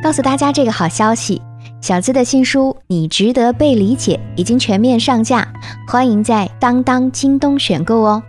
[0.00, 1.42] 告诉大家这个好消息：
[1.80, 5.46] 小资的新书《你值得被理解》已经全面上架，
[5.88, 8.22] 欢迎在当当、京东选购哦。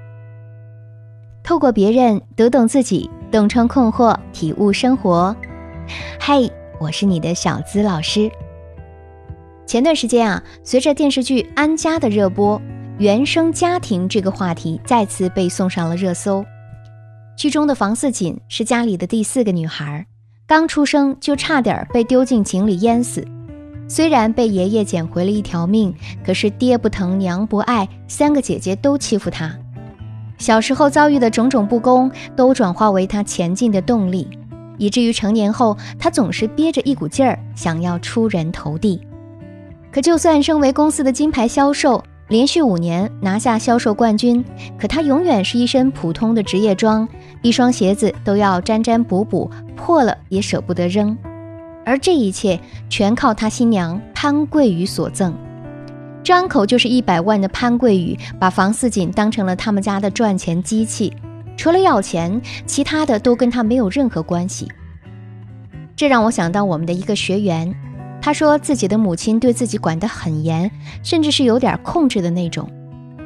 [1.43, 5.35] 透过别人读懂自己，洞穿困惑，体悟生活。
[6.19, 6.39] 嗨，
[6.79, 8.31] 我是你的小资老师。
[9.67, 12.59] 前段时间啊，随着电视剧《安家》的热播，
[12.97, 16.43] 原生家庭这个话题再次被送上了热搜。
[17.37, 20.07] 剧中的房似锦是家里的第四个女孩。
[20.49, 23.23] 刚出生就差点被丢进井里淹死，
[23.87, 25.93] 虽然被爷爷捡回了一条命，
[26.25, 29.55] 可是爹不疼娘不爱，三个姐姐都欺负他。
[30.39, 34.27] 小时候遭遇的种种不公，都转化为他前进的动力，
[34.79, 38.99] 以至于成年后他总是憋着一股劲儿，想要出人头地。
[39.91, 44.45] 可就算身为公司的金牌销售，连续五年拿下销售冠军，
[44.79, 47.07] 可他永远是一身普通的职业装，
[47.41, 51.17] 一双鞋子都要粘粘补补，破了也舍不得扔。
[51.83, 55.33] 而这一切全靠他新娘潘桂宇所赠，
[56.23, 61.11] 张口就是一百万的潘桂宇，把房似锦当成了他们家的赚钱机器，
[61.57, 64.67] 除了要钱，其他的都跟他没有任何关系。
[65.95, 67.73] 这让我想到我们的一个学员。
[68.21, 70.69] 他说自己的母亲对自己管得很严，
[71.03, 72.69] 甚至是有点控制的那种。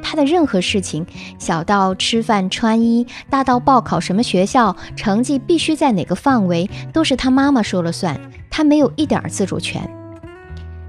[0.02, 1.04] 他的任何事情，
[1.38, 9.82] 小到吃饭穿衣，大到报考什么学校，成绩必须在哪个范围，都是他妈妈说了算，他没有一点自主权。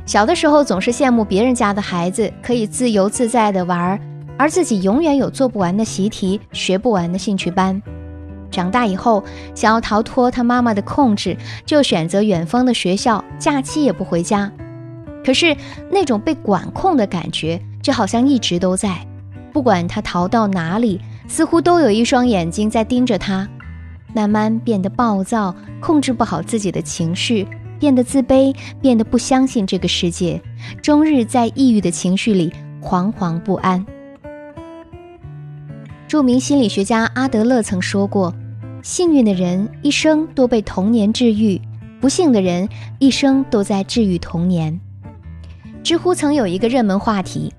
[0.05, 3.99] 小的时候总是羡慕别人家的孩子可以自由自在的玩，
[4.37, 7.81] 而自己永远有做不完的习题，学不完的兴趣班。
[8.55, 9.21] 长大以后，
[9.53, 14.49] 想要逃脱他妈妈的控制，就选择远方的学校，假期也不回家。
[15.25, 15.57] 可是
[15.91, 19.05] 那种被管控的感觉，就好像一直都在。
[19.51, 23.45] 不管他逃到哪里，似乎都有一双眼睛在盯着他。
[24.13, 27.45] 慢慢变得暴躁，控制不好自己的情绪，
[27.77, 30.41] 变得自卑，变得不相信这个世界，
[30.81, 33.85] 终日在抑郁的情绪里惶惶不安。
[36.07, 38.33] 著名心理学家阿德勒曾说过。
[38.85, 41.59] 幸运的人一生都被童年治愈，
[41.99, 42.69] 不幸的人
[42.99, 44.79] 一生都在治愈童年。
[45.83, 47.51] 知乎曾有一个热门话题：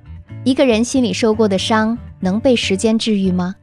[0.45, 3.57] 一个人心里受过的伤能被时间治愈吗？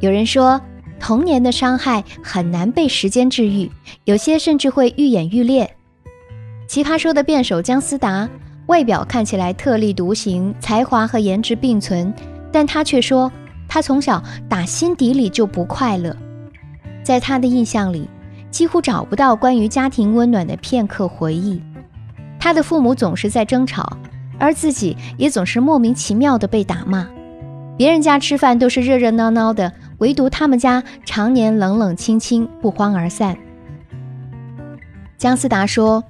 [0.00, 0.60] 有人说，
[0.98, 3.70] 童年的伤害很难被时间治愈，
[4.02, 5.76] 有些甚至会愈演愈烈。
[6.66, 8.28] 奇葩说的辩手姜思达，
[8.66, 12.12] 外表看起来特立独行，才华和颜值并存，
[12.50, 13.30] 但他却说，
[13.68, 16.12] 他从小打心底里就不快乐。
[17.02, 18.08] 在他的印象里，
[18.50, 21.62] 几乎找不到关于家庭温暖的片刻回忆。
[22.38, 23.96] 他的父母总是在争吵，
[24.38, 27.08] 而自己也总是莫名其妙的被打骂。
[27.76, 33.36] 别人家吃饭都是热热闹闹的，唯独他们家常年冷冷清清，不欢而散。
[35.16, 36.04] 姜思达说：“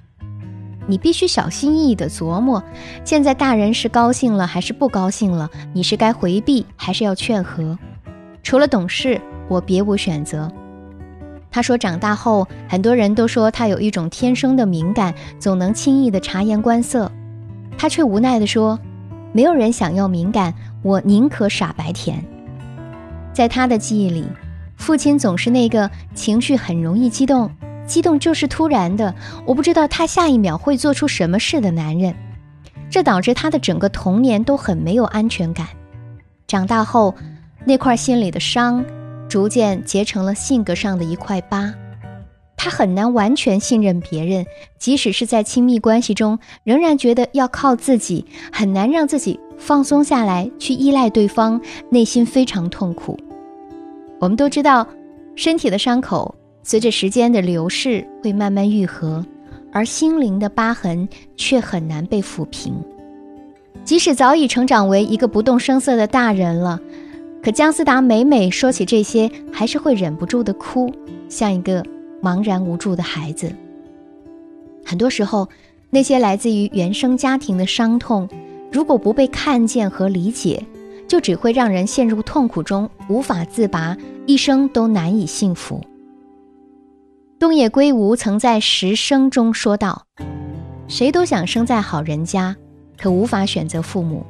[0.89, 2.63] 你必须小心翼翼地琢磨，
[3.05, 5.51] 现在大人是高兴了还是不高兴了？
[5.73, 7.79] 你是该回避还是要劝和？
[8.43, 10.51] 除了懂事，我别无选择。”
[11.53, 17.13] 他说：“长大后，很多人都说他有一种天生的敏感，总能轻易的察言观色。
[17.77, 18.79] 他却无奈地说
[19.33, 22.25] ：‘没有人想要敏感，我宁可傻白甜。’
[23.35, 24.27] 在他的记忆里，
[24.77, 27.51] 父亲总是那个情绪很容易激动，
[27.87, 29.15] 激动就是突然的，
[29.45, 32.15] 我不知道他下一秒会做出什么事的男人。
[32.89, 35.67] 这导致他的整个童年都很没有安全感。
[36.47, 37.15] 长大后，
[37.67, 38.83] 那块心里的伤。”
[39.33, 41.73] 逐渐结成了性格上的一块疤，
[42.55, 44.45] 他很难完全信任别人，
[44.79, 53.19] 即使是在亲密关系中，仍然觉得要靠自己，很难让自己放松下来去依赖对方，内心非常痛苦。
[54.21, 54.87] 我们都知道，
[55.35, 59.25] 身体的伤口随着时间的流逝会慢慢愈合，
[59.73, 62.75] 而心灵的疤痕却很难被抚平。
[63.83, 66.79] 即使早已成长为一个不动声色的大人了。
[67.43, 70.89] 可姜思达每每说起这些，还是会忍不住的哭，
[71.29, 71.85] 像一个
[72.23, 73.53] 茫然无助的孩子。
[74.85, 75.49] 很多时候，
[75.91, 78.29] 那些来自于原生家庭的伤痛，
[78.71, 80.65] 如果不被看见和理解，
[81.09, 85.81] 就只会让人陷入痛苦中无法自拔，一生都难以幸福。
[87.41, 90.07] 东野圭吾曾在《十生》中说道
[90.87, 92.55] ：“谁都想生在好人家，
[92.97, 94.25] 可无法选择父母，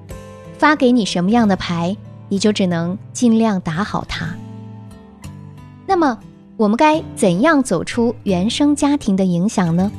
[0.56, 1.94] 发给你什么样的牌。”
[2.32, 4.34] 你就只能尽量打好它。
[5.86, 6.18] 那么，
[6.56, 9.92] 我们该怎样走出原生家庭的影响呢？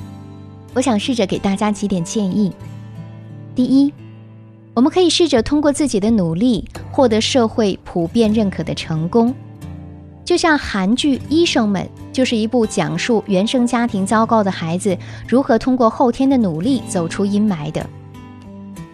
[0.74, 2.52] 我想试着给大家几点建议。
[3.54, 3.94] 第一，
[4.74, 9.32] 我们可以试着通过自己的努力获得社会普遍认可的成功，
[10.26, 14.98] 就像韩剧《医生们》就是一部讲述原生家庭糟糕的孩子
[15.28, 17.88] 如何通过后天的努力走出阴霾的。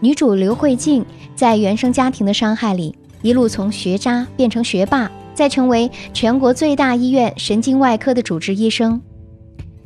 [0.02, 1.06] 女主刘慧静
[1.38, 9.02] 在原生家庭的伤害里，一路从学渣变成学霸，再成为全国最大医院神经外科的主治医生。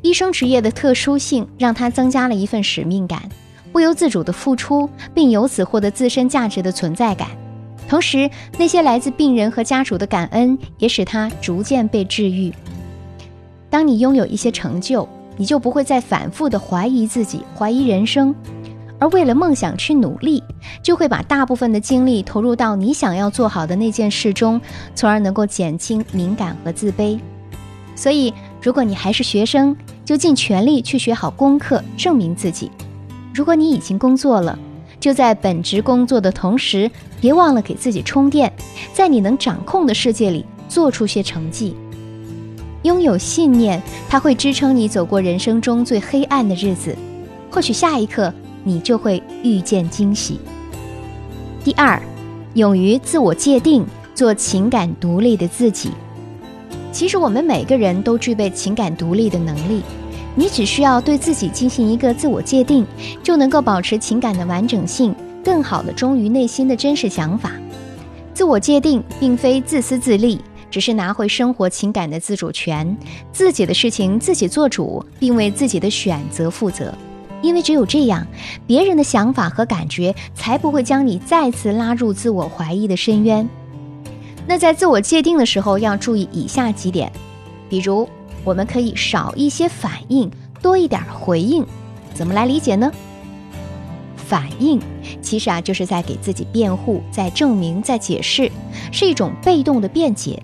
[0.02, 3.24] 医生职业的特殊性让他增加了一份使命感，
[3.72, 7.30] 不由自主的付出，并由此获得自身价值的存在感。
[7.88, 12.52] 同时，那些来自病人和家属的感恩也使他逐渐被治愈。
[13.70, 15.08] 当你拥有一些成就，
[15.38, 18.34] 你就不会再反复的怀疑自己、怀疑人生。
[19.04, 20.42] 而为了梦想去努力，
[20.82, 24.62] 就会把大部分的精力投入到你想要做好的那件事中，
[24.96, 27.20] 从而能够减轻敏感和自卑。
[27.98, 32.70] 所以，如果你还是学生，就尽全力去学好功课，证明自己；
[33.34, 34.58] 如果你已经工作了，
[35.02, 36.90] 就在本职工作的同时，
[37.20, 38.54] 别忘了给自己充电，
[38.94, 41.76] 在你能掌控的世界里做出些成绩。
[42.84, 46.96] 拥有信念，它会支撑你走过人生中最黑暗的日子。
[47.52, 48.34] 或许下一刻。
[48.64, 50.40] 你就会遇见惊喜。
[51.64, 52.02] 第二，
[52.56, 55.92] 勇于自我界定，做情感独立的自己。
[56.92, 59.82] 其实我们每个人都具备情感独立的能力，
[60.36, 62.86] 你只需要对自己进行一个自我界定，
[63.24, 67.52] 就能够保持情感的完整性，更好的忠于内心的真实想法。
[68.34, 70.40] 自我界定并非自私自利，
[70.70, 72.98] 只是拿回生活情感的自主权，
[73.32, 76.94] 自己的事情自己做主，并为自己的选择负责。
[77.44, 78.26] 因为只有这样，
[78.66, 83.48] 别人的想法和感觉才不会将你再次拉入自我怀疑的深渊。
[84.48, 87.12] 那在自我界定的时候，要注意以下几点，
[87.70, 88.10] 比如
[88.44, 90.32] 我们可以少一些反应，
[90.62, 91.66] 多一点回应。
[92.14, 92.92] 怎么来理解呢？
[94.16, 94.82] 反应
[95.22, 98.50] 其实啊，就是在给自己辩护、在证明、在解释，
[98.92, 100.42] 是一种被动的辩解。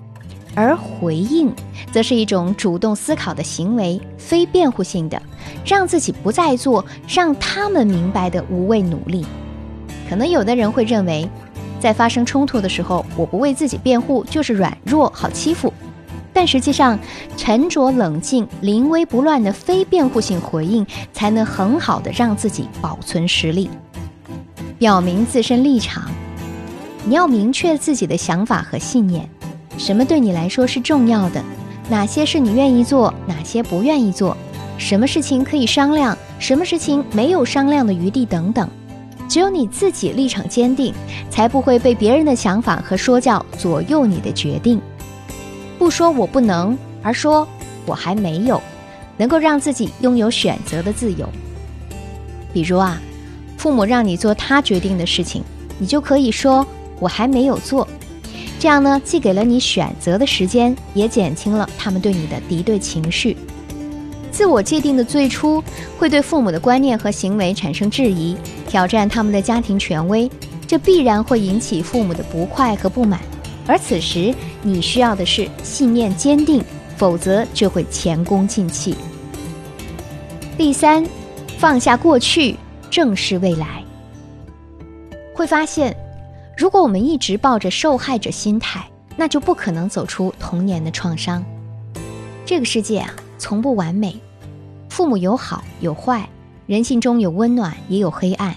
[0.55, 1.53] 而回应，
[1.91, 5.21] 则是一种主动思考的行为，非辩护性的，
[5.65, 9.25] 让自己不再做让他们明白的无谓努力。
[10.09, 11.29] 可能有的人会认为，
[11.79, 15.73] 在发生冲突的时候，我不为自己辩护就是软弱、好欺负。
[16.31, 16.97] 但实际上，
[17.35, 23.69] 沉着冷静、临危不乱的非辩护性回应，才能很好的让自己保存实力，
[24.77, 26.09] 表明自身立场。
[27.05, 29.27] 你要明确自己的想法和信念。
[29.77, 31.43] 什么对你来说是重要的？
[31.89, 34.37] 哪些是你愿意做，哪些不愿意做？
[34.79, 38.67] 什么事情可以商量，什么事情没有商量的余地等等。
[39.27, 40.93] 只有你自己立场坚定，
[41.29, 44.81] 才不会被别人的想法和说教左右你的决定。
[45.77, 47.47] 不说我不能，而说
[47.85, 48.59] 我还没有，
[49.17, 51.29] 能够让自己拥有选择的自由。
[52.51, 52.99] 比如啊，
[53.57, 55.43] 父母让你做他决定的事情，
[55.77, 56.65] 你就可以说
[56.99, 57.87] 我还没有做。
[58.57, 63.37] 这样呢，既给了你选择的时间，也减轻了他们对你的敌对情绪。
[64.39, 65.61] 自我界定的最初，
[65.97, 68.37] 会对父母的观念和行为产生质疑，
[68.69, 70.31] 挑战他们的家庭权威，
[70.65, 73.19] 这必然会引起父母的不快和不满。
[73.67, 76.63] 而此时，你需要的是信念坚定，
[76.95, 78.95] 否则就会前功尽弃。
[80.57, 81.05] 第三，
[81.57, 82.55] 放下过去，
[82.89, 83.83] 正视未来。
[85.35, 85.93] 会发现。
[86.55, 91.43] 如果我们一直抱着受害者心态，那就不可能走出童年的创伤。
[92.45, 94.17] 这个世界啊，从不完美，
[94.99, 96.27] 父母有好有坏，
[96.67, 98.53] 人性中有温暖也有黑暗，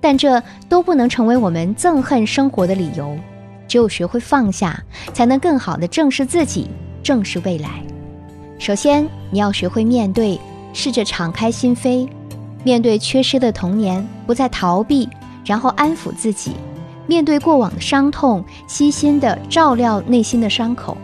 [0.00, 3.14] 但这都不能成为我们憎恨生活的理由。
[3.68, 4.82] 只有学会放下，
[5.12, 6.70] 才能更好的正视自己，
[7.02, 7.68] 正视未来。
[8.58, 10.40] 首先，你要学会面对，
[10.72, 12.08] 试着敞开心扉，
[12.64, 15.06] 面对缺失的童年，不再逃避，
[15.44, 16.52] 然后安抚自己。
[17.06, 20.96] 面对过往的伤痛，悉心的照料内心的伤口，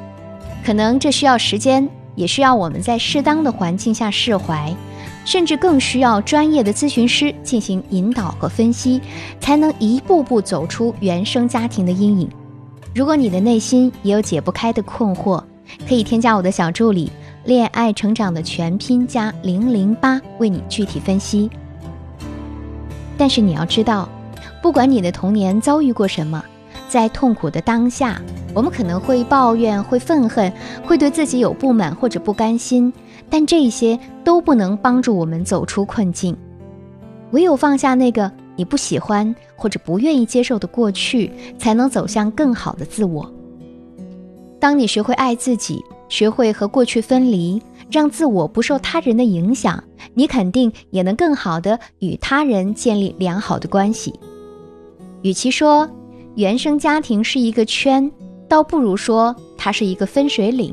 [0.64, 1.87] 可能这需要时间，
[2.19, 4.75] 也需要我们在适当的环境下释怀，
[5.25, 9.01] 甚至更需要专业的咨询师进行引导和分析，
[9.41, 12.29] 才能一步步走出原生家庭的阴影。
[12.95, 15.43] 如果你的内心也有解不开的困惑，
[15.89, 17.11] 可以添加我的小助理
[17.47, 21.49] “恋爱成长”的全拼加零零八，为你具体分析。
[23.17, 24.09] 但是你要知道。
[24.61, 26.45] 不管你的童年遭遇过什么，
[26.88, 28.21] 在痛苦的当下，
[28.54, 30.52] 我们可能会抱怨、会愤恨、
[30.85, 32.92] 会对自己有不满或者不甘心，
[33.28, 36.37] 但这些都不能帮助我们走出困境。
[37.33, 43.30] 唯有放下那个你不喜欢或者不愿意接受的过去，才能走向更好的自我。
[44.59, 54.18] 当你学会爱自己，学会和过去分离，让自我不受他人的影响，你肯定也能更好的与他人建立良好的关系。
[55.23, 55.88] 与其说
[56.38, 58.09] 原生家庭是一个圈，
[58.49, 60.73] 倒不如说它是一个分水岭。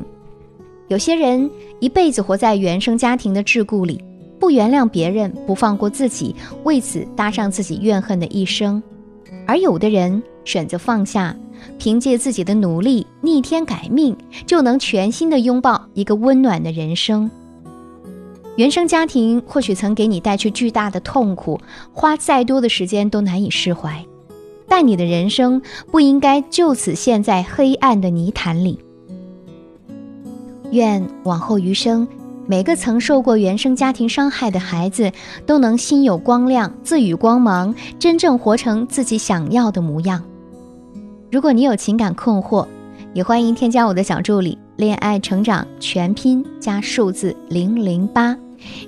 [0.89, 4.00] 有些人一辈子活在原生家庭的桎梏里，
[4.39, 8.79] 不原谅别人，不放过自己，为此搭上自己怨恨的一生；
[9.48, 11.36] 而有的人选择放下，
[11.79, 17.27] 凭借自己的努力逆天改命，就能全新的拥抱一个温暖的人生。
[18.55, 21.60] 原生家庭或许曾给你带去巨大的痛苦，
[21.91, 24.05] 花再多的时间都难以释怀，
[24.67, 28.79] 但你的人生不应该就此陷在黑暗的泥潭里。
[30.72, 32.07] 愿往后余生，
[32.48, 35.12] 每个曾受过原生家庭伤害的孩子
[35.45, 40.22] 都能心有光亮，自与光芒，真正活成自己想要的模样。
[41.31, 42.67] 如果你有情感困惑，
[43.13, 48.38] 也欢迎添加我的小助理“恋爱成长全拼加数字零零八”，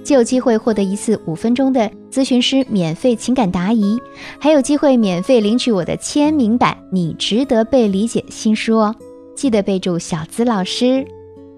[0.03, 3.99] 就有机会获得一次五分钟的咨询师免费情感答疑，
[4.39, 8.95] 还有机会免费领取我的签名版《你值得被理解》新书哦！
[9.35, 11.05] 记得备注小资老师。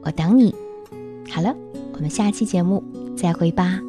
[0.03, 0.53] 我等你，
[1.29, 1.55] 好了，
[1.93, 2.83] 我们下期节目
[3.15, 3.79] 再会吧。